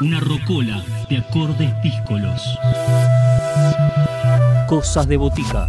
[0.00, 2.42] Una rocola de acordes díscolos.
[4.66, 5.68] Cosas de botica.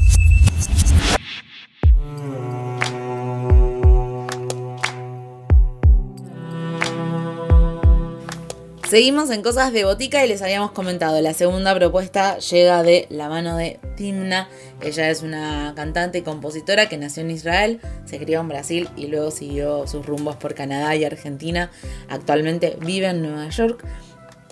[8.89, 13.29] Seguimos en Cosas de Botica y les habíamos comentado, la segunda propuesta llega de la
[13.29, 14.47] mano de Timna.
[14.81, 19.07] Ella es una cantante y compositora que nació en Israel, se crió en Brasil y
[19.07, 21.71] luego siguió sus rumbos por Canadá y Argentina.
[22.09, 23.83] Actualmente vive en Nueva York,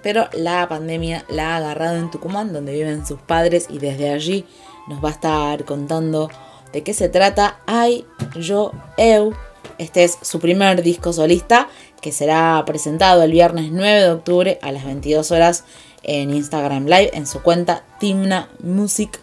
[0.03, 4.45] pero la pandemia la ha agarrado en Tucumán, donde viven sus padres y desde allí
[4.87, 6.29] nos va a estar contando
[6.73, 9.33] de qué se trata Ay, Yo, Eu.
[9.77, 11.69] Este es su primer disco solista
[12.01, 15.63] que será presentado el viernes 9 de octubre a las 22 horas
[16.03, 19.19] en Instagram Live en su cuenta Timna Music.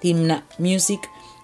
[0.00, 1.00] Timna Music.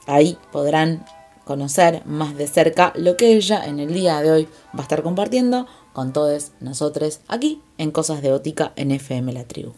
[0.06, 1.04] Ahí podrán
[1.44, 5.02] conocer más de cerca lo que ella en el día de hoy va a estar
[5.02, 5.66] compartiendo
[5.98, 9.72] con todos nosotros aquí en Cosas de Botica en FM La Tribu.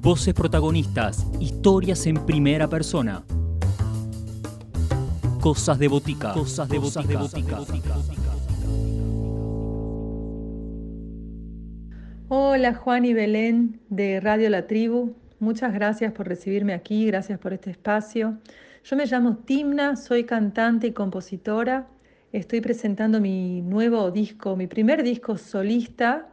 [0.00, 3.22] Voces protagonistas, historias en primera persona.
[5.42, 6.32] Cosas de botica.
[6.32, 7.20] Cosas de botica.
[12.28, 15.12] Hola Juan y Belén de Radio La Tribu.
[15.38, 18.38] Muchas gracias por recibirme aquí, gracias por este espacio.
[18.84, 21.88] Yo me llamo Timna, soy cantante y compositora.
[22.32, 26.28] Estoy presentando mi nuevo disco, mi primer disco solista,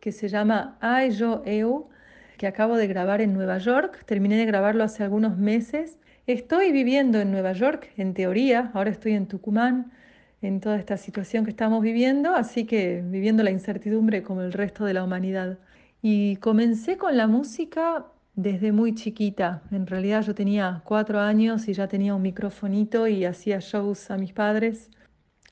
[0.00, 1.88] que se llama Ay Yo Eu,
[2.36, 4.04] que acabo de grabar en Nueva York.
[4.04, 9.12] Terminé de grabarlo hace algunos meses Estoy viviendo en Nueva York, en teoría, ahora estoy
[9.12, 9.92] en Tucumán,
[10.40, 14.86] en toda esta situación que estamos viviendo, así que viviendo la incertidumbre como el resto
[14.86, 15.58] de la humanidad.
[16.00, 19.62] Y comencé con la música desde muy chiquita.
[19.70, 24.16] En realidad yo tenía cuatro años y ya tenía un microfonito y hacía shows a
[24.16, 24.90] mis padres.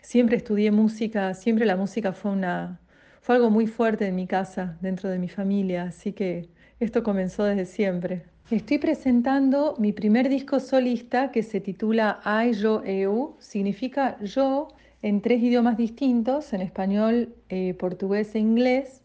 [0.01, 2.81] Siempre estudié música, siempre la música fue, una,
[3.21, 6.49] fue algo muy fuerte en mi casa, dentro de mi familia, así que
[6.81, 8.25] esto comenzó desde siempre.
[8.51, 13.37] Estoy presentando mi primer disco solista que se titula I, Yo, Eu.
[13.39, 14.69] Significa yo
[15.01, 19.02] en tres idiomas distintos, en español, eh, portugués e inglés,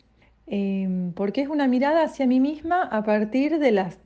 [0.48, 3.98] em, porque es una mirada hacia mí misma a partir de las,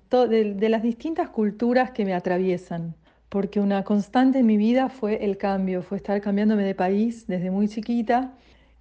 [0.83, 2.95] distintas culturas que me atraviesan.
[3.29, 7.49] Porque una constante en mi vida fue el cambio, fue estar cambiándome de país desde
[7.51, 8.33] muy chiquita.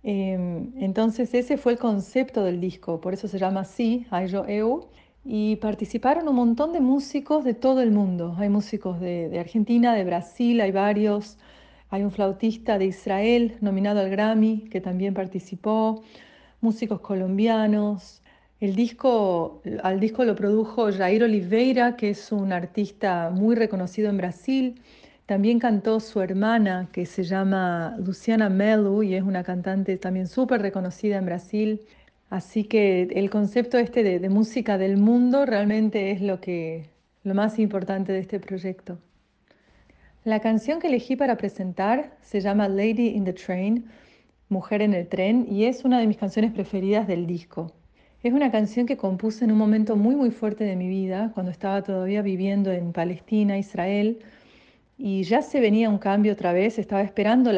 [0.03, 4.45] Em, entonces ese fue el concepto del disco, por eso se llama así, I, Yo,
[4.47, 4.89] Eu
[5.25, 8.35] y participaron un montón de músicos de todo el mundo.
[8.39, 11.39] Hay músicos de, Argentina, de Brasil, hay varios.
[11.91, 16.03] Hay un flautista de Israel nominado al Grammy que también participó,
[16.61, 18.23] músicos colombianos.
[18.61, 24.19] El disco, al disco lo produjo Jair Oliveira, que es un artista muy reconocido en
[24.19, 24.83] Brasil.
[25.27, 30.61] También cantó su hermana, que se llama Luciana Melu, y es una cantante también súper
[30.61, 31.81] reconocida en Brasil.
[32.31, 36.91] Así que el concepto este de, música del mundo realmente es lo, que,
[37.25, 38.99] lo más importante de este proyecto.
[40.25, 43.87] La canción que elegí para presentar se llama Lady in the Train,
[44.51, 47.73] Mujer en el tren, y es una de mis canciones preferidas del disco.
[48.25, 51.53] Es una canción que compuse en un momento muy muy fuerte de mi vida, cuando
[51.53, 54.19] estaba todavía viviendo en Palestina, Israel,
[54.99, 57.53] y ya se venía un cambio otra vez, estaba esperando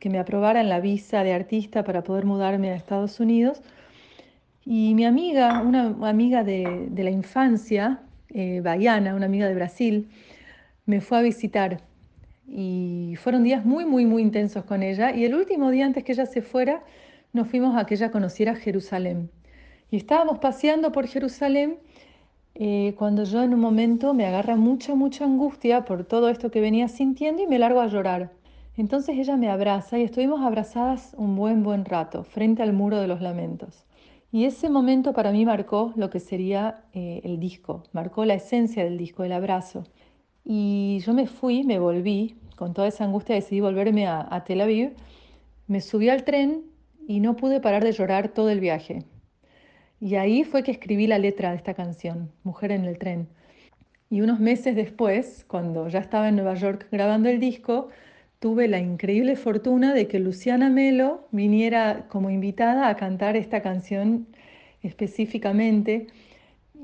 [0.00, 3.62] que me aprobaran la visa de artista para poder mudarme a Estados Unidos,
[4.64, 8.00] y mi amiga, una amiga de, la infancia,
[8.30, 10.08] eh, Baiana, una amiga de Brasil,
[10.84, 11.80] me fue a visitar.
[12.46, 15.14] Y fueron días muy, muy, muy intensos con ella.
[15.14, 16.82] Y el último día antes que ella se fuera,
[17.32, 19.30] nos fuimos a que ella conociera Jerusalén.
[19.90, 21.78] Y estábamos paseando por Jerusalén
[22.56, 26.60] eh, cuando yo en un momento me agarra mucha, mucha angustia por todo esto que
[26.60, 28.30] venía sintiendo y me largo a llorar.
[28.76, 33.08] Entonces ella me abraza y estuvimos abrazadas un buen, buen rato frente al muro de
[33.08, 33.84] los lamentos.
[34.30, 38.82] Y ese momento para mí marcó lo que sería eh, el disco, marcó la esencia
[38.84, 39.84] del disco, el abrazo.
[40.44, 44.60] Y yo me fui, me volví, con toda esa angustia decidí volverme a, a Tel
[44.60, 44.92] Aviv,
[45.66, 46.64] me subí al tren
[47.06, 49.04] y no pude parar de llorar todo el viaje.
[50.00, 53.28] Y ahí fue que escribí la letra de esta canción, Mujer en el tren.
[54.10, 57.88] Y unos meses después, cuando ya estaba en Nueva York grabando el disco,
[58.38, 64.26] tuve la increíble fortuna de que Luciana Melo viniera como invitada a cantar esta canción
[64.82, 66.08] específicamente.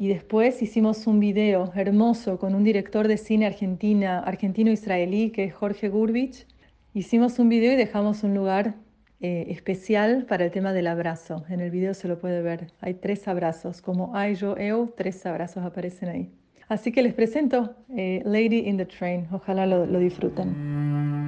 [0.00, 5.54] Y después hicimos un video hermoso con un director de cine argentina, argentino-israelí, que es
[5.54, 6.46] Jorge Gurbich.
[6.94, 8.76] Hicimos un video y dejamos un lugar
[9.20, 11.44] eh, especial para el tema del abrazo.
[11.50, 12.68] En el video se lo puede ver.
[12.80, 16.30] Hay tres abrazos, como ay, yo, eu, tres abrazos aparecen ahí.
[16.66, 19.28] Así que les presento eh, Lady in the Train.
[19.30, 21.19] Ojalá lo disfruten.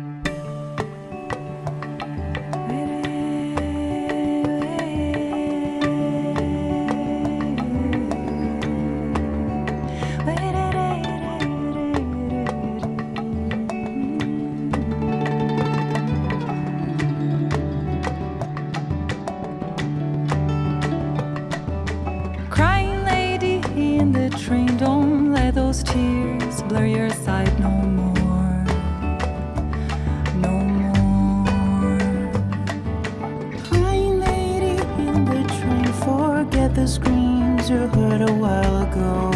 [36.83, 39.31] the screams you heard a while ago.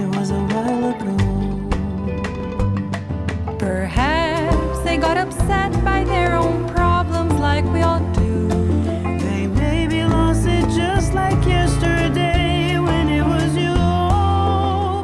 [0.00, 1.16] It was a while ago.
[3.58, 8.46] Perhaps they got upset by their own problems, like we all do.
[9.18, 13.74] They maybe lost it just like yesterday when it was you.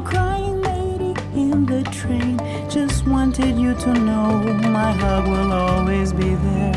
[0.05, 2.39] Crying lady in the train,
[2.71, 4.29] just wanted you to know
[4.79, 6.76] my hug will always be there.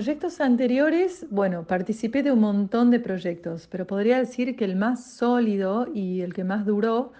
[0.00, 5.04] Proyectos anteriores, bueno, participé de un montón de proyectos, pero podría decir que el más
[5.04, 7.12] sólido y el que más duró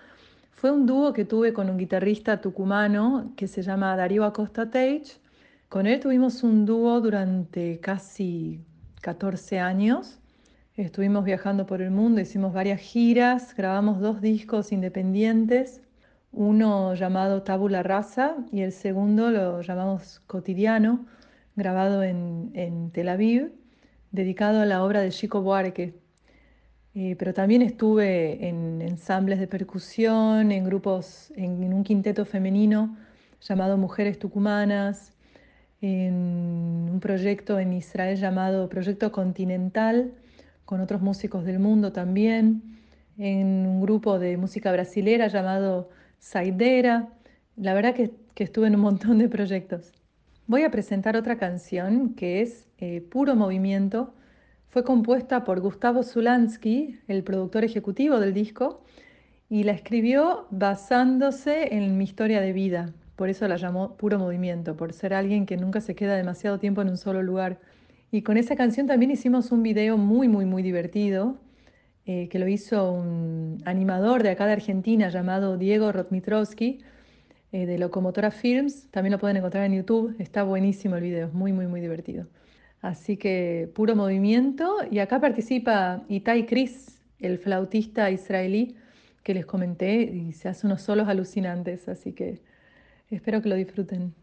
[0.52, 5.20] fue un dúo que tuve con un guitarrista tucumano que se llama Darío Acosta Teich.
[5.68, 8.64] Con él tuvimos un dúo durante casi
[9.02, 10.18] 14 años.
[10.74, 15.82] Estuvimos viajando por el mundo, hicimos varias giras, grabamos dos discos independientes,
[16.32, 21.04] uno llamado Tabula Rasa y el segundo lo llamamos Cotidiano,
[21.56, 23.52] grabado en, Tel Aviv,
[24.12, 25.94] dedicado a la obra de Chico Buarque.
[26.94, 32.96] Eh, pero también estuve en ensambles de percusión, en grupos, en, un quinteto femenino
[33.40, 35.12] llamado Mujeres Tucumanas,
[35.80, 40.12] en un proyecto en Israel llamado Proyecto Continental,
[40.64, 42.62] con otros músicos del mundo también,
[43.18, 47.08] en un grupo de música brasilera llamado Saidera.
[47.56, 49.92] La verdad que estuve en un montón de proyectos.
[50.50, 54.12] Voy a presentar otra canción que es eh, Puro Movimiento.
[54.68, 58.82] Fue compuesta por Gustavo Zulansky, el productor ejecutivo del disco,
[59.48, 62.92] y la escribió basándose en mi historia de vida.
[63.14, 66.82] Por eso la llamó Puro Movimiento, por ser alguien que nunca se queda demasiado tiempo
[66.82, 67.60] en un solo lugar.
[68.10, 71.36] Y con esa canción también hicimos un video muy, muy, muy divertido,
[72.06, 76.80] eh, que lo hizo un animador de acá de Argentina llamado Diego Rotmitrovsky,
[77.52, 78.88] eh, de Locomotora Films.
[78.90, 80.14] También lo pueden encontrar en YouTube.
[80.18, 82.26] Está buenísimo el video, es muy, muy, muy divertido.
[82.80, 84.76] Así que puro movimiento.
[84.90, 88.76] Y acá participa Itai Chris, el flautista israelí
[89.22, 91.88] que les comenté, y se hace unos solos alucinantes.
[91.88, 92.40] Así que
[93.10, 94.14] espero que lo disfruten.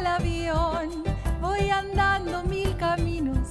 [0.00, 1.04] Al avión,
[1.42, 3.48] voy andando mil caminos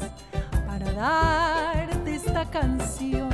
[0.65, 3.28] para darte esta canción.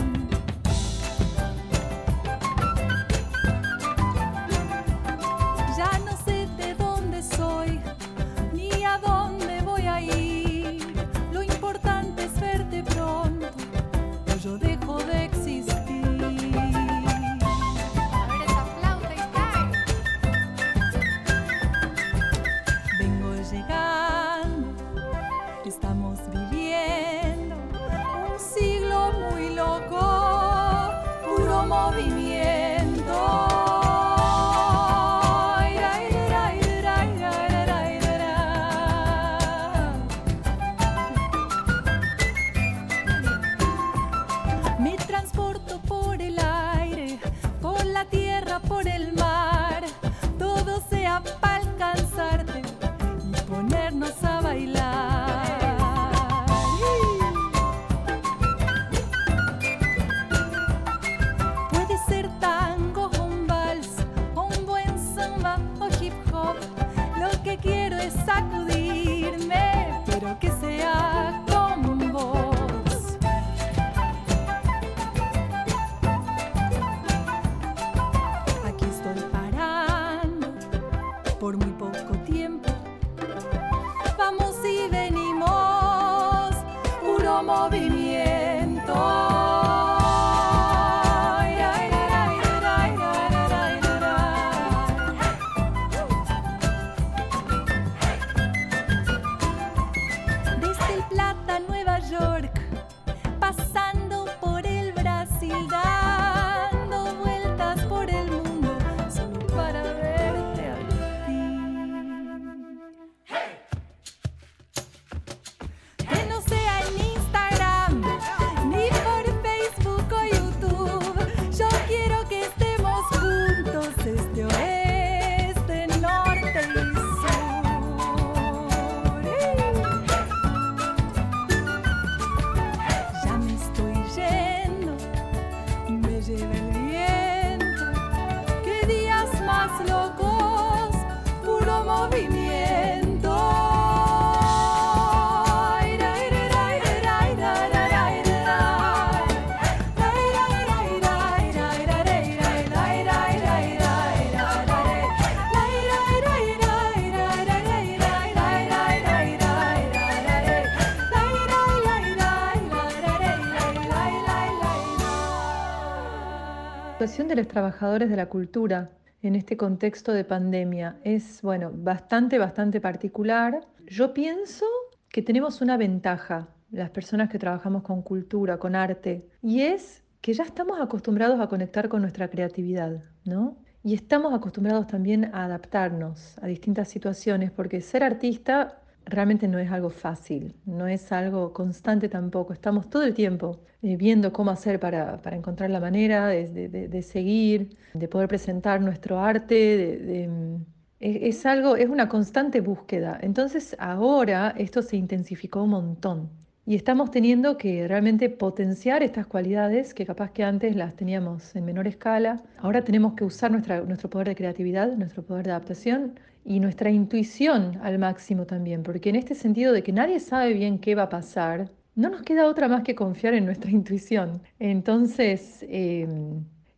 [167.05, 168.89] Situación de los trabajadores de la cultura
[169.21, 173.61] en este contexto de pandemia es, bueno, bastante, bastante particular.
[173.85, 174.65] Yo pienso
[175.09, 180.33] que tenemos una ventaja, las personas que trabajamos con cultura, con arte, y es que
[180.33, 183.55] ya estamos acostumbrados a conectar con nuestra creatividad, ¿no?
[183.83, 189.71] Y estamos acostumbrados también a adaptarnos a distintas situaciones, porque ser artista realmente no es
[189.71, 192.53] algo fácil, no es algo constante tampoco.
[192.53, 197.77] Estamos todo el tiempo eh, viendo cómo hacer para, para encontrar la manera de, seguir,
[197.93, 200.27] de poder presentar nuestro arte.
[200.29, 200.55] mm,
[200.99, 203.19] es, es algo, es una constante búsqueda.
[203.21, 206.29] Entonces ahora esto se intensificó un montón.
[206.67, 211.63] Y estamos teniendo que realmente potenciar estas cualidades que capaz que antes las teníamos en
[211.63, 212.41] menor escala.
[212.57, 216.89] Ahora tenemos que usar nuestra, nuestro poder de creatividad, nuestro poder de adaptación y nuestra
[216.91, 221.03] intuición al máximo también, porque en este sentido de que nadie sabe bien qué va
[221.03, 224.41] a pasar, no nos queda otra más que confiar en nuestra intuición.
[224.59, 226.07] Entonces, eh,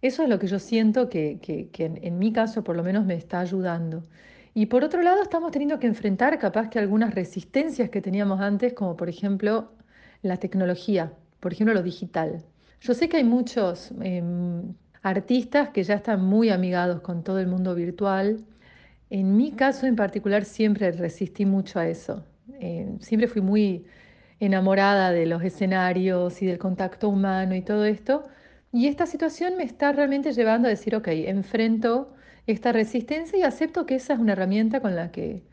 [0.02, 1.70] eso es lo que yo siento que, que-
[2.02, 4.04] en mi caso por lo menos me está ayudando.
[4.54, 8.74] Y por otro lado, estamos teniendo que enfrentar capaz que algunas resistencias que teníamos antes,
[8.74, 9.72] como por ejemplo
[10.22, 12.44] la tecnología, por ejemplo lo digital.
[12.82, 17.48] Yo sé que hay muchos em, artistas que ya están muy amigados con todo el
[17.48, 18.44] mundo virtual.
[19.10, 22.26] En mi caso en particular siempre resistí mucho a eso.
[22.60, 23.86] Eh, siempre fui muy
[24.40, 28.26] enamorada de los escenarios y del contacto humano y todo esto.
[28.72, 32.14] Y esta situación me está realmente llevando a decir, ok, enfrento
[32.48, 35.44] esta resistencia y acepto que esa es una herramienta con la que,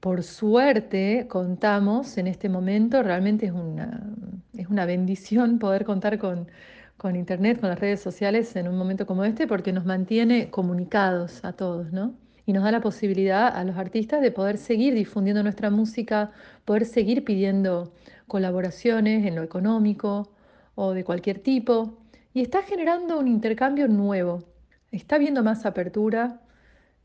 [0.00, 3.02] por suerte, contamos en este momento.
[3.02, 4.14] Realmente es una,
[4.54, 6.48] es una bendición poder contar con,
[6.96, 11.44] con Internet, con las redes sociales en un momento como este, porque nos mantiene comunicados
[11.44, 12.16] a todos, ¿no?
[12.46, 16.30] Y nos da la posibilidad a los artistas de poder seguir difundiendo nuestra música,
[16.64, 17.92] poder seguir pidiendo
[18.28, 20.32] colaboraciones en lo económico
[20.74, 21.98] o de cualquier tipo.
[22.32, 24.44] Y está generando un intercambio nuevo.
[24.92, 26.40] Está habiendo más apertura.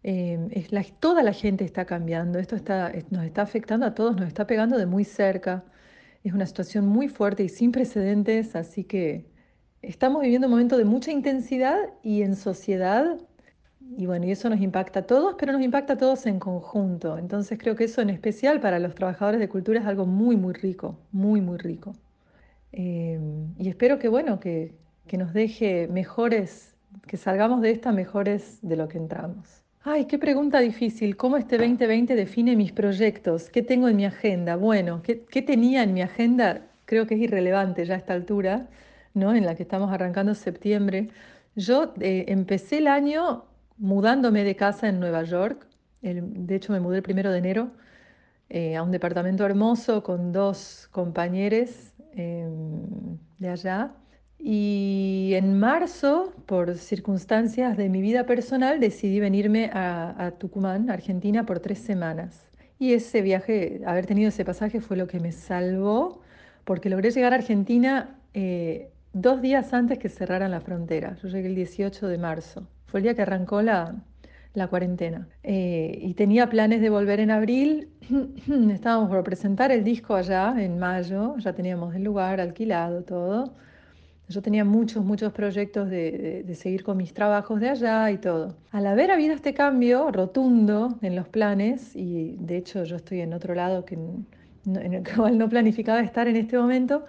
[0.03, 2.39] eh, es la- toda la gente está cambiando.
[2.39, 5.63] Esto está, es- nos está afectando a todos, nos está pegando de muy cerca.
[6.23, 9.25] Es una situación muy fuerte y sin precedentes, así que
[9.81, 13.17] estamos viviendo un momento de mucha intensidad y en sociedad.
[13.97, 17.17] Y bueno, y eso nos impacta a todos, pero nos impacta a todos en conjunto.
[17.17, 20.53] Entonces creo que eso en especial para los trabajadores de cultura es algo muy, muy
[20.53, 21.93] rico, muy, muy rico.
[22.71, 23.19] Eh,
[23.59, 24.73] y espero que, bueno, que,
[25.07, 26.73] que nos deje mejores,
[27.05, 29.61] que salgamos de esta mejores de lo que entramos.
[29.83, 31.17] Ay, qué pregunta difícil.
[31.17, 33.49] ¿Cómo este 2020 define mis proyectos?
[33.49, 34.55] ¿Qué tengo en mi agenda?
[34.55, 36.61] Bueno, ¿qué, qué tenía en mi agenda?
[36.85, 38.69] Creo que es irrelevante ya a esta altura,
[39.13, 39.35] ¿no?
[39.35, 41.09] En la que estamos arrancando septiembre.
[41.55, 43.45] Yo eh, empecé el año
[43.81, 45.67] mudándome de casa en Nueva York.
[46.01, 47.71] De hecho, me mudé el primero de enero
[48.49, 51.69] eh, a un departamento hermoso con dos compañeros
[52.13, 53.93] em, de allá.
[54.37, 61.45] Y en marzo, por circunstancias de mi vida personal, decidí venirme a, a Tucumán, Argentina,
[61.45, 62.47] por tres semanas.
[62.79, 66.21] Y ese viaje, haber tenido ese pasaje fue lo que me salvó,
[66.65, 71.15] porque logré llegar a Argentina eh, dos días antes que cerraran la frontera.
[71.21, 72.67] Yo llegué el 18 de marzo.
[72.91, 74.03] Fue el día que arrancó la,
[74.53, 75.27] la cuarentena.
[75.43, 77.89] Eh, y tenía planes de volver en abril.
[78.71, 81.35] Estábamos por presentar el disco allá en mayo.
[81.37, 83.55] Ya teníamos el lugar alquilado, todo.
[84.29, 88.17] Yo tenía muchos, muchos proyectos de, de- de seguir con mis trabajos de allá y
[88.17, 88.57] todo.
[88.71, 93.33] Al haber habido este cambio rotundo en los planes, y de hecho yo estoy en
[93.33, 97.05] otro lado que, en el cual no planificaba estar en este momento,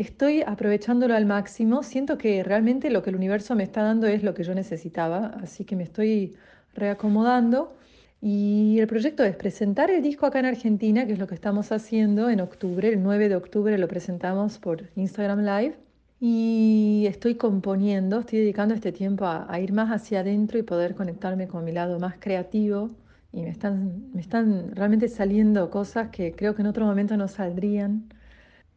[0.00, 1.82] estoy aprovechándolo al máximo.
[1.82, 5.34] Siento que realmente lo que el universo me está dando es lo que yo necesitaba,
[5.42, 6.36] así que me estoy
[6.74, 7.74] reacomodando.
[8.20, 11.70] Y el proyecto es presentar el disco acá en Argentina, que es lo que estamos
[11.72, 12.88] haciendo en octubre.
[12.88, 15.76] El 9 de octubre lo presentamos por Instagram Live.
[16.20, 21.46] Y estoy componiendo, estoy dedicando este tiempo a, ir más hacia adentro y poder conectarme
[21.46, 22.90] con mi lado más creativo.
[23.32, 27.28] Y me están, me están realmente saliendo cosas que creo que en otro momento no
[27.28, 28.08] saldrían.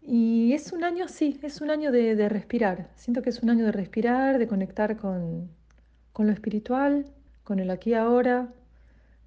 [0.02, 2.90] Y es un año así, es un año de, de respirar.
[2.96, 5.50] Siento que es un año de respirar, de conectar con,
[6.14, 7.06] con lo espiritual,
[7.44, 8.50] con el aquí y ahora,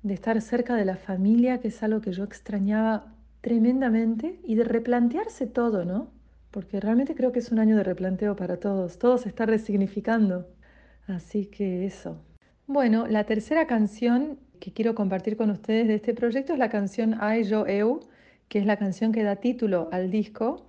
[0.03, 4.65] de estar cerca de la familia, que es algo que yo extrañaba tremendamente, y de
[4.65, 6.11] replantearse todo, ¿no?
[6.51, 8.99] Porque realmente creo que es un año de replanteo para todos.
[8.99, 10.47] Todo se está resignificando.
[11.07, 12.21] Así que eso.
[12.67, 17.17] Bueno, la tercera canción que quiero compartir con ustedes de este proyecto es la canción
[17.21, 18.01] Ai Yo Eu,
[18.49, 20.67] que es la canción que da título al disco.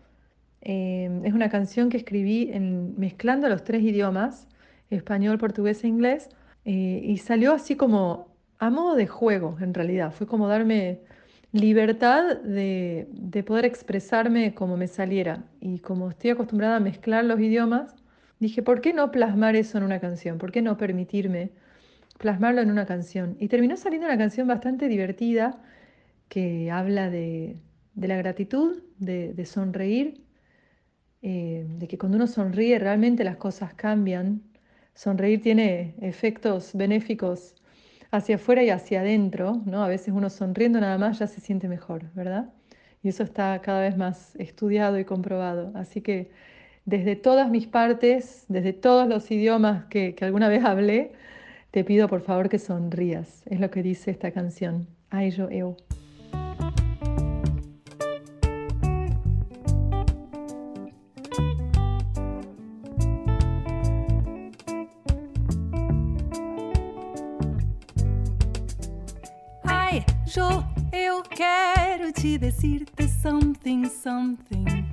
[0.62, 2.52] Eh, es una canción que escribí
[2.98, 4.48] mezclando los tres idiomas,
[4.90, 6.30] español, portugués e inglés,
[6.66, 10.12] eh, y salió así como a modo de juego, en realidad.
[10.12, 11.02] Fue como darme
[11.52, 15.44] libertad de, de poder expresarme como me saliera.
[15.62, 17.96] Y como estoy acostumbrada a mezclar los idiomas,
[18.40, 20.38] dije, ¿por qué no plasmar eso en una canción?
[20.38, 21.52] ¿Por qué no permitirme
[22.18, 23.38] plasmarlo en una canción?
[23.40, 25.62] Y terminó saliendo una canción bastante divertida
[26.30, 27.58] que habla de,
[27.96, 30.22] de la gratitud, de, sonreír,
[31.22, 34.42] eh, de que cuando uno sonríe realmente las cosas cambian.
[34.94, 37.56] Sonreír tiene efectos benéficos
[38.12, 39.84] hacia afuera y hacia adentro, ¿no?
[39.84, 42.50] A veces uno sonriendo nada más ya se siente mejor, ¿verdad?
[43.04, 45.72] Y eso está cada vez más estudiado y comprobado.
[45.76, 46.32] Así que
[46.86, 51.14] desde todas mis partes, desde todos los idiomas que, que alguna vez hablé,
[51.72, 53.44] te pido por favor que sonrías.
[53.48, 54.88] Es lo que dice esta canción.
[55.10, 55.76] Ai yo eu.
[71.36, 74.86] Quero te decirte something, something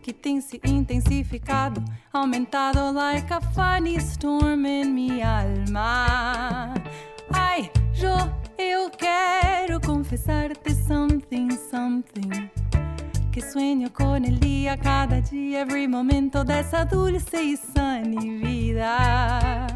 [0.00, 6.72] que tem se intensificado, aumentado like a funny storm in minha alma.
[7.32, 8.14] Ai, Jo,
[8.56, 12.48] eu quero confessar-te something, something
[13.32, 19.66] que sueño con el día, cada día, every momento dessa dulce y sunny vida.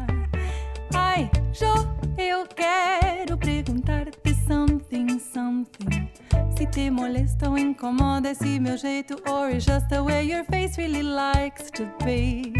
[0.95, 1.73] Ai, Jo,
[2.17, 4.20] eu quero perguntar-te
[4.51, 6.09] something, something.
[6.57, 10.77] Se te molesta ou incomoda esse meu jeito, or is just the way your face
[10.77, 12.51] really likes to be.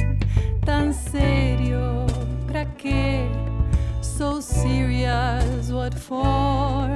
[0.65, 2.05] Tão sério,
[2.47, 3.27] pra quê?
[4.01, 6.87] So serious, what for?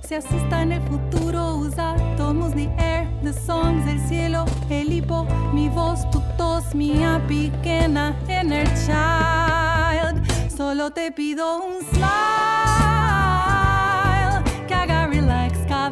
[0.00, 5.26] Se asusta en el futuro, os átomos, the air, the songs, el cielo, el hipo,
[5.52, 10.22] mi voz, tu tos, minha pequena inner child.
[10.48, 12.99] Solo te pido un smile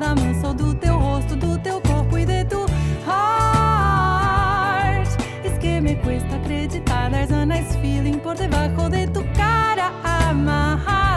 [0.08, 2.64] cada músculo do teu rosto, do teu corpo e de tu
[3.06, 5.08] heart.
[5.44, 7.10] Es que me cuesta acreditar,
[7.46, 11.07] nice feeling por debajo de tu cara amarrada.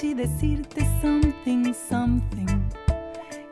[0.00, 2.46] Te decirte something, something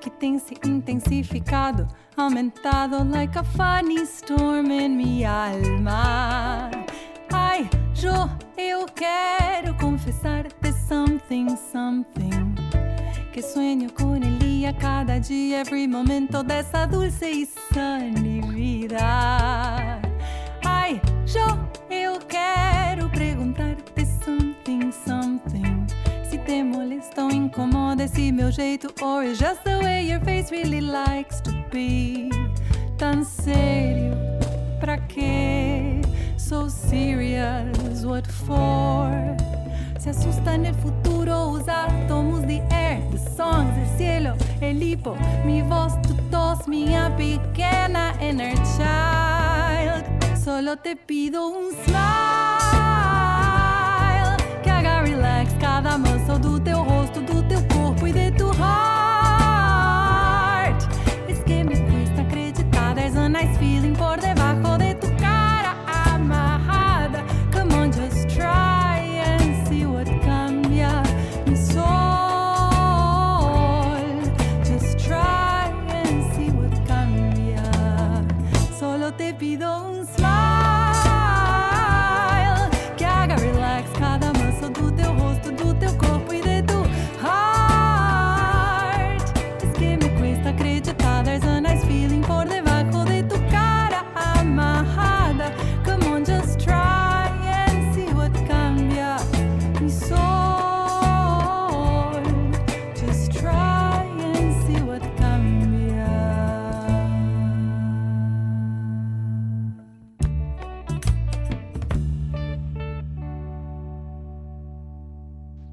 [0.01, 6.71] que tem se intensificado, aumentado like a funny storm in minha alma.
[7.33, 12.55] Ai, Jo, eu quero confessar-te something, something
[13.33, 19.66] que sueño con el día, cada día, every momento dessa dulce y sunny vida.
[27.97, 32.29] Incomoda esse meu jeito, or is just the way your face really likes to be.
[32.99, 34.15] Tão sério,
[34.79, 36.01] pra quê?
[36.37, 39.11] So serious, what for?
[39.99, 45.17] Se asusta en el futuro, os átomos, the air, the songs, el cielo, el hipo,
[45.45, 50.05] mi voz, tu tos, minha pequena inner child.
[50.43, 52.36] Solo te pido un smile
[55.57, 59.06] cada muscle do teu rosto, do teu corpo e de tu heart.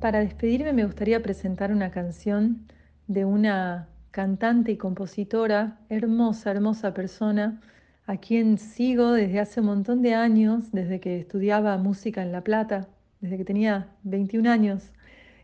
[0.04, 2.68] Para despedirme me gustaría presentar una canción
[3.08, 7.62] de una cantante y compositora, hermosa, hermosa persona,
[8.06, 12.42] a quien sigo desde hace un montón de años, desde que estudiaba música en La
[12.42, 12.90] Plata,
[13.22, 14.92] desde que tenía 21 años.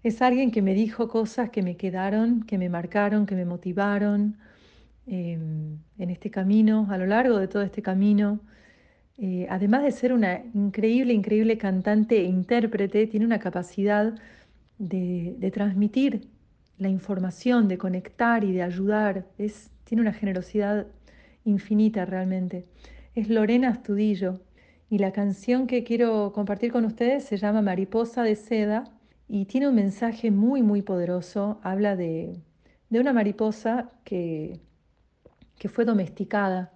[0.04, 4.36] Es alguien que me dijo cosas que me quedaron, que me marcaron, que me motivaron
[5.08, 5.40] eh,
[5.98, 8.42] en este camino, a lo largo de todo este camino.
[9.18, 14.16] Eh, además de ser una increíble, increíble cantante e intérprete, tiene una capacidad
[14.80, 16.28] de, transmitir
[16.78, 19.28] la información, de conectar y de ayudar.
[19.38, 20.88] Es, tiene una generosidad
[21.46, 22.66] infinita realmente.
[23.14, 24.42] Es Lorena Astudillo
[24.90, 28.86] y la canción que quiero compartir con ustedes se llama Mariposa de Seda
[29.28, 31.60] y tiene un mensaje muy, muy poderoso.
[31.62, 32.42] Habla de,
[32.90, 34.60] de una mariposa que,
[35.60, 36.74] que fue domesticada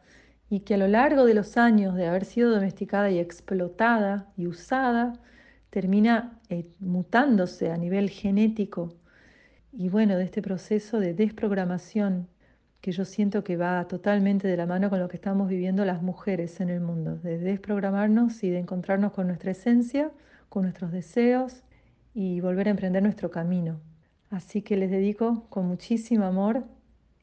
[0.50, 4.46] y que a lo largo de los años de haber sido domesticada y explotada y
[4.46, 5.14] usada,
[5.74, 8.94] termina eh, mutándose a nivel genético.
[9.72, 12.28] Y bueno, de este proceso de desprogramación
[12.80, 16.04] que yo siento que va totalmente de la mano con lo que estamos viviendo las
[16.04, 20.12] mujeres en el mundo, de desprogramarnos y de encontrarnos con nuestra esencia,
[20.48, 21.64] con nuestros deseos
[22.14, 23.80] y volver a emprender nuestro camino.
[24.30, 26.66] Así que les dedico con muchísimo amor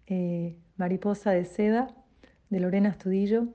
[0.09, 1.95] eh, Mariposa de Seda
[2.49, 3.47] de Lorena Astudillo.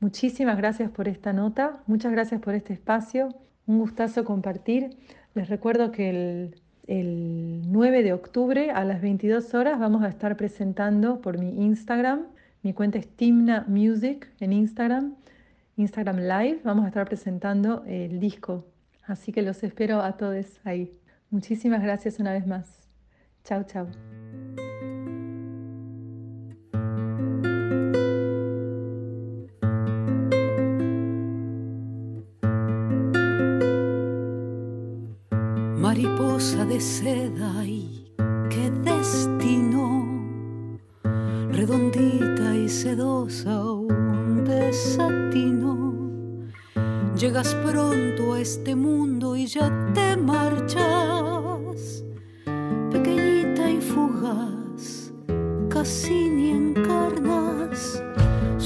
[0.00, 3.28] Muchísimas gracias por esta nota, muchas gracias por este espacio,
[3.70, 4.90] un gustazo compartir.
[5.34, 10.36] Les recuerdo que el, el 9 de octubre a las 22 horas vamos a estar
[10.36, 12.26] presentando por mi Instagram,
[12.62, 15.14] mi cuenta es Timna Music en Instagram,
[15.76, 18.66] Instagram Live, vamos a estar presentando el disco.
[19.06, 20.92] Así que los espero a todos ahí.
[21.30, 22.88] Muchísimas gracias una vez más.
[23.44, 24.19] Chao, chao.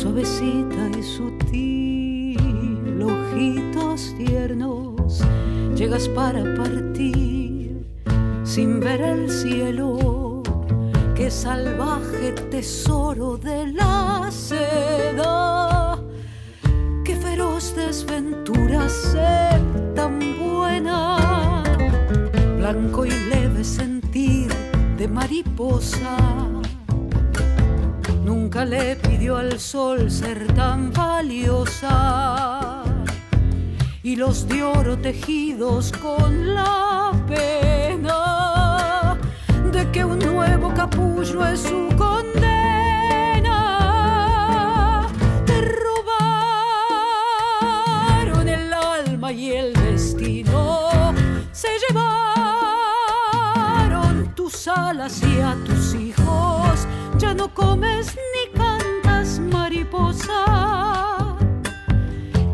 [0.04, 2.36] Suavecita y sutil,
[3.02, 5.22] ojitos tiernos
[5.74, 7.86] llegas para partir
[8.44, 10.42] sin ver el cielo.
[11.14, 15.98] Qué salvaje tesoro de la seda.
[17.02, 19.58] Qué feroz desventura ser
[19.94, 21.62] tan buena.
[22.58, 24.52] Blanco y leve sentir
[24.98, 26.53] de mariposa.
[28.54, 32.84] Nunca le pidió al sol ser tan valiosa
[34.00, 39.18] y los de oro tejidos con la pena
[39.72, 42.28] de que un nuevo capullo es su condena.
[45.46, 46.08] Te robaron
[48.48, 51.12] el alma y el destino,
[51.50, 52.22] se llevaron
[54.36, 56.86] tus alas y a tus hijos,
[57.18, 58.43] ya no comes ni
[59.54, 60.40] mariposa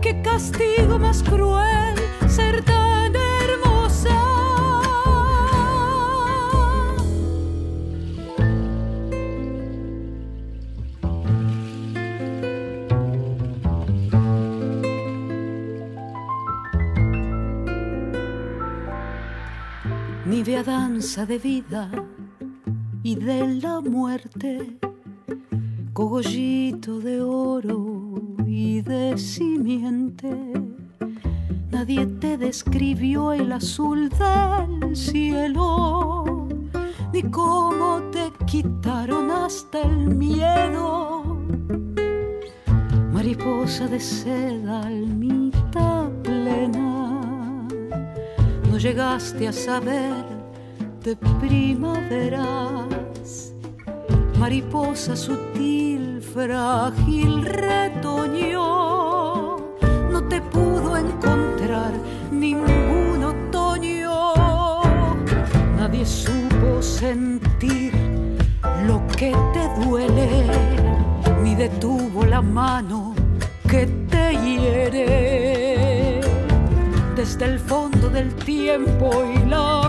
[0.03, 1.95] qué castigo más cruel
[2.29, 4.19] ser tan hermosa.
[20.27, 21.91] Nivea danza de vida
[23.03, 24.79] y de la muerte,
[26.01, 30.35] cogollito de oro y de simiente.
[31.71, 36.49] Nadie te describió el azul del cielo,
[37.13, 41.37] ni cómo te quitaron hasta el miedo.
[43.13, 47.21] Mariposa de seda, almita plena,
[48.71, 50.25] no llegaste a saber
[51.05, 53.00] de primaveras.
[54.41, 58.57] Mariposa sutil, frágil, retoñó,
[60.11, 61.93] no te pudo encontrar
[62.33, 64.33] ningún otoño.
[65.77, 67.93] Nadie supo sentir
[68.87, 70.47] lo que te duele,
[71.43, 73.15] ni detuvo la mano
[73.69, 76.23] que te hiere.
[77.15, 79.83] Desde el fondo del tiempo y la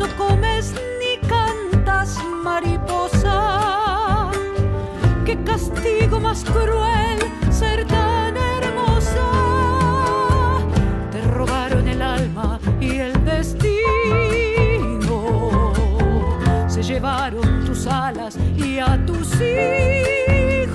[0.00, 4.30] no comes ni cantas mariposa.
[5.26, 7.18] Qué castigo más cruel
[7.50, 9.26] ser tan hermosa.
[11.12, 13.68] Te robaron el alma y el destino.
[16.66, 20.72] Se llevaron tus alas y a tus hijos.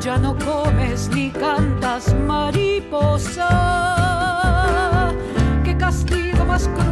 [0.00, 3.48] Ya no comes ni cantas mariposa.
[5.64, 6.89] Qué castigo más cruel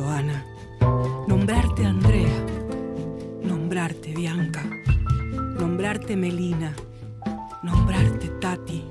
[0.00, 0.46] Joana,
[1.28, 2.46] nombrarte Andrea,
[3.42, 4.62] nombrarte Bianca,
[5.58, 6.74] nombrarte Melina,
[7.62, 8.82] nombrarte Tati,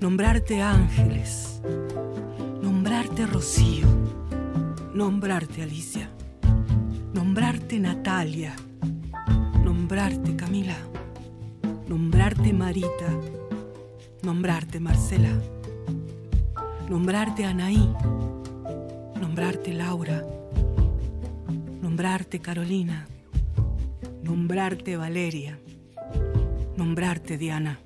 [0.00, 1.60] nombrarte Ángeles,
[2.62, 3.88] nombrarte Rocío,
[4.94, 6.08] nombrarte Alicia,
[7.12, 8.54] nombrarte Natalia,
[9.64, 10.76] nombrarte Camila,
[11.88, 13.10] nombrarte Marita,
[14.22, 15.42] nombrarte Marcela,
[16.88, 17.92] nombrarte Anaí,
[19.24, 20.22] nombrarte Laura,
[21.80, 23.08] nombrarte Carolina,
[24.22, 25.58] nombrarte Valeria,
[26.76, 27.80] nombrarte Diana,